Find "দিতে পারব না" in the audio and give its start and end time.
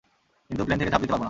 1.01-1.19